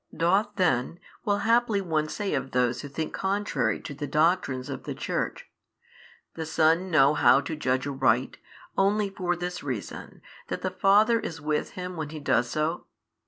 "Doth 0.17 0.55
then," 0.55 0.99
will 1.23 1.37
haply 1.45 1.79
one 1.79 2.09
say 2.09 2.33
of 2.33 2.49
those 2.53 2.81
who 2.81 2.87
think 2.87 3.13
contrary 3.13 3.79
to 3.81 3.93
the 3.93 4.07
doctrines 4.07 4.67
of 4.67 4.85
the 4.85 4.95
Church, 4.95 5.47
"the 6.33 6.43
Son 6.43 6.89
know 6.89 7.13
how 7.13 7.39
to 7.41 7.55
judge 7.55 7.85
aright, 7.85 8.37
only 8.75 9.11
for 9.11 9.35
this 9.35 9.61
reason, 9.61 10.23
that 10.47 10.63
the 10.63 10.71
Father 10.71 11.19
is 11.19 11.39
with 11.39 11.73
Him 11.73 11.97
when 11.97 12.09
He 12.09 12.19
does 12.19 12.49
so? 12.49 12.87